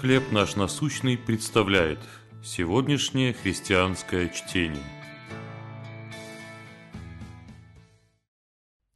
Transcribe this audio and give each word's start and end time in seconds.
«Хлеб 0.00 0.32
наш 0.32 0.56
насущный» 0.56 1.16
представляет 1.16 2.00
сегодняшнее 2.42 3.32
христианское 3.32 4.28
чтение. 4.28 4.82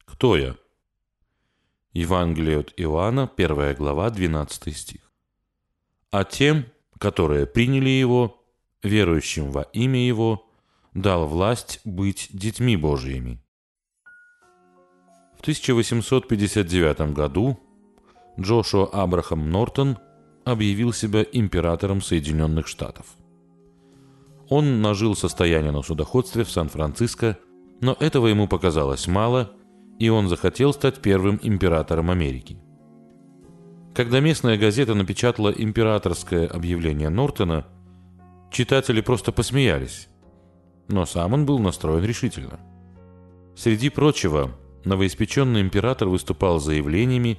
Кто 0.04 0.36
я? 0.36 0.56
Евангелие 1.92 2.58
от 2.58 2.74
Иоанна, 2.76 3.30
1 3.34 3.74
глава, 3.76 4.10
12 4.10 4.76
стих. 4.76 5.12
«А 6.10 6.24
тем, 6.24 6.66
которые 6.98 7.46
приняли 7.46 7.90
Его, 7.90 8.44
верующим 8.82 9.50
во 9.50 9.62
имя 9.62 10.06
Его, 10.06 10.50
дал 10.94 11.26
власть 11.26 11.80
быть 11.84 12.28
детьми 12.32 12.76
Божьими». 12.76 13.40
В 15.38 15.40
1859 15.42 17.14
году 17.14 17.58
Джошуа 18.38 18.86
Абрахам 18.86 19.50
Нортон 19.50 19.96
объявил 20.48 20.92
себя 20.92 21.24
императором 21.32 22.00
Соединенных 22.00 22.66
Штатов. 22.66 23.06
Он 24.48 24.80
нажил 24.80 25.14
состояние 25.14 25.72
на 25.72 25.82
судоходстве 25.82 26.44
в 26.44 26.50
Сан-Франциско, 26.50 27.38
но 27.80 27.96
этого 28.00 28.28
ему 28.28 28.48
показалось 28.48 29.06
мало, 29.06 29.52
и 29.98 30.08
он 30.08 30.28
захотел 30.28 30.72
стать 30.72 31.00
первым 31.00 31.38
императором 31.42 32.10
Америки. 32.10 32.58
Когда 33.94 34.20
местная 34.20 34.56
газета 34.56 34.94
напечатала 34.94 35.50
императорское 35.50 36.46
объявление 36.46 37.08
Нортона, 37.08 37.66
читатели 38.50 39.00
просто 39.00 39.32
посмеялись, 39.32 40.08
но 40.88 41.04
сам 41.04 41.34
он 41.34 41.46
был 41.46 41.58
настроен 41.58 42.04
решительно. 42.04 42.60
Среди 43.56 43.90
прочего, 43.90 44.52
новоиспеченный 44.84 45.60
император 45.60 46.08
выступал 46.08 46.60
заявлениями, 46.60 47.38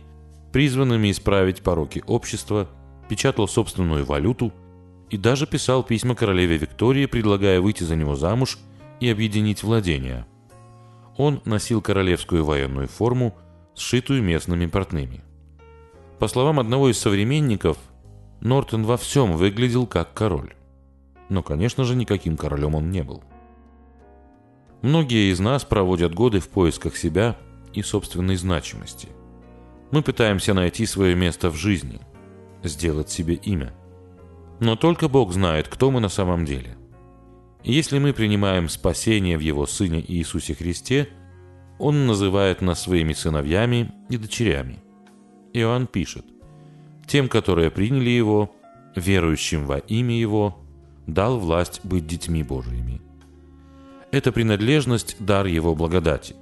призванными 0.51 1.11
исправить 1.11 1.61
пороки 1.61 2.03
общества, 2.05 2.67
печатал 3.09 3.47
собственную 3.47 4.05
валюту 4.05 4.53
и 5.09 5.17
даже 5.17 5.47
писал 5.47 5.83
письма 5.83 6.15
королеве 6.15 6.57
Виктории, 6.57 7.07
предлагая 7.07 7.59
выйти 7.59 7.83
за 7.83 7.95
него 7.95 8.15
замуж 8.15 8.59
и 8.99 9.09
объединить 9.09 9.63
владения. 9.63 10.25
Он 11.17 11.41
носил 11.43 11.81
королевскую 11.81 12.45
военную 12.45 12.87
форму, 12.87 13.35
сшитую 13.75 14.23
местными 14.23 14.67
портными. 14.67 15.23
По 16.19 16.27
словам 16.27 16.59
одного 16.59 16.89
из 16.89 16.99
современников, 16.99 17.77
Нортон 18.41 18.85
во 18.85 18.97
всем 18.97 19.35
выглядел 19.35 19.87
как 19.87 20.13
король. 20.13 20.53
Но, 21.29 21.43
конечно 21.43 21.83
же, 21.83 21.95
никаким 21.95 22.37
королем 22.37 22.75
он 22.75 22.91
не 22.91 23.03
был. 23.03 23.23
Многие 24.81 25.31
из 25.31 25.39
нас 25.39 25.65
проводят 25.65 26.13
годы 26.13 26.39
в 26.39 26.47
поисках 26.49 26.95
себя 26.95 27.35
и 27.73 27.81
собственной 27.81 28.35
значимости. 28.35 29.09
Мы 29.91 30.01
пытаемся 30.03 30.53
найти 30.53 30.85
свое 30.85 31.15
место 31.15 31.49
в 31.49 31.55
жизни, 31.55 31.99
сделать 32.63 33.09
себе 33.09 33.35
имя. 33.35 33.73
Но 34.59 34.75
только 34.75 35.07
Бог 35.07 35.31
знает, 35.31 35.67
кто 35.67 35.91
мы 35.91 35.99
на 35.99 36.09
самом 36.09 36.45
деле. 36.45 36.77
Если 37.63 37.99
мы 37.99 38.13
принимаем 38.13 38.69
спасение 38.69 39.37
в 39.37 39.41
Его 39.41 39.65
Сыне 39.65 40.03
Иисусе 40.05 40.53
Христе, 40.53 41.09
Он 41.77 42.07
называет 42.07 42.61
нас 42.61 42.81
своими 42.81 43.13
сыновьями 43.13 43.91
и 44.09 44.17
дочерями. 44.17 44.79
Иоанн 45.53 45.87
пишет, 45.87 46.25
«Тем, 47.07 47.27
которые 47.27 47.71
приняли 47.71 48.09
Его, 48.09 48.55
верующим 48.95 49.65
во 49.65 49.77
имя 49.77 50.17
Его, 50.17 50.57
дал 51.07 51.39
власть 51.39 51.81
быть 51.83 52.07
детьми 52.07 52.43
Божьими». 52.43 53.01
Эта 54.11 54.31
принадлежность– 54.31 55.17
дар 55.19 55.45
Его 55.45 55.75
благодати. 55.75 56.35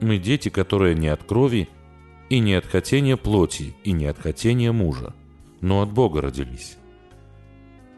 Мы 0.00 0.18
дети, 0.18 0.48
которые 0.48 0.94
не 0.94 1.08
от 1.08 1.22
крови, 1.24 1.68
и 2.30 2.38
не 2.38 2.54
от 2.54 2.66
хотения 2.66 3.16
плоти, 3.16 3.74
и 3.84 3.92
не 3.92 4.06
от 4.06 4.18
хотения 4.18 4.72
мужа, 4.72 5.14
но 5.62 5.80
от 5.80 5.90
Бога 5.92 6.20
родились. 6.20 6.76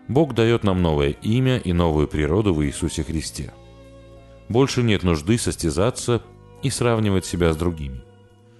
Бог 0.07 0.35
дает 0.35 0.63
нам 0.63 0.83
новое 0.83 1.11
имя 1.11 1.57
и 1.57 1.73
новую 1.73 2.07
природу 2.07 2.55
в 2.55 2.65
Иисусе 2.65 3.03
Христе. 3.03 3.53
Больше 4.49 4.83
нет 4.83 5.03
нужды 5.03 5.39
состязаться 5.39 6.23
и 6.63 6.71
сравнивать 6.71 7.25
себя 7.25 7.53
с 7.53 7.57
другими. 7.57 8.03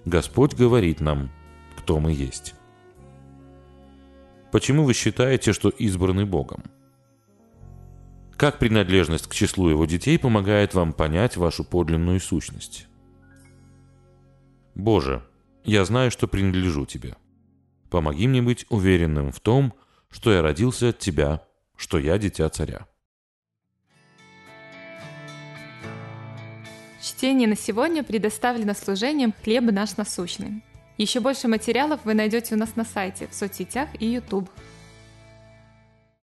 Господь 0.07 0.55
говорит 0.55 1.01
нам, 1.01 1.31
кто 1.77 2.01
мы 2.01 2.13
есть. 2.13 2.55
Почему 4.51 4.85
вы 4.85 4.95
считаете, 4.95 5.53
что 5.53 5.69
избраны 5.69 6.25
Богом? 6.25 6.65
Как 8.37 8.59
принадлежность 8.59 9.27
к 9.27 9.35
числу 9.35 9.69
его 9.69 9.85
детей 9.85 10.19
помогает 10.19 10.75
вам 10.75 10.93
понять 10.93 11.37
вашу 11.37 11.63
подлинную 11.63 12.21
сущность? 12.21 12.87
Боже, 14.75 15.23
я 15.65 15.85
знаю, 15.85 16.11
что 16.11 16.27
принадлежу 16.27 16.87
Тебе. 16.87 17.17
Помоги 17.95 18.27
мне 18.27 18.43
быть 18.43 18.67
уверенным 18.71 19.31
в 19.31 19.39
том, 19.39 19.73
что 20.11 20.33
я 20.33 20.43
родился 20.43 20.89
от 20.89 20.99
Тебя, 20.99 21.47
что 21.77 21.97
я 21.97 22.19
дитя 22.19 22.49
царя. 22.49 22.89
Чтение 27.01 27.47
на 27.47 27.57
сегодня 27.57 28.03
предоставлено 28.03 28.75
служением 28.75 29.33
«Хлеб 29.45 29.71
наш 29.71 29.97
насущный». 29.97 30.65
Еще 30.99 31.21
больше 31.21 31.47
материалов 31.47 32.01
вы 32.03 32.15
найдете 32.15 32.57
у 32.57 32.59
нас 32.59 32.75
на 32.75 32.85
сайте, 32.85 33.29
в 33.29 33.35
соцсетях 33.35 33.89
и 34.01 34.07
YouTube. 34.07 34.51